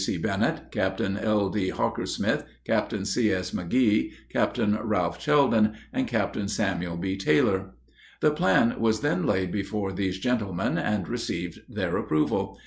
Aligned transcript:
C. 0.03 0.17
Bennett, 0.17 0.71
Captain 0.71 1.15
L.D. 1.15 1.69
Hockersmith, 1.73 2.43
Captain 2.65 3.05
C.S. 3.05 3.53
Magee, 3.53 4.11
Captain 4.31 4.75
Ralph 4.81 5.21
Sheldon, 5.21 5.73
and 5.93 6.07
Captain 6.07 6.47
Samuel 6.47 6.97
B. 6.97 7.15
Taylor. 7.15 7.75
The 8.19 8.31
plan 8.31 8.79
was 8.81 9.01
then 9.01 9.27
laid 9.27 9.51
before 9.51 9.91
these 9.93 10.17
gentlemen, 10.17 10.79
and 10.79 11.07
received 11.07 11.59
their 11.69 11.97
approval. 11.97 12.57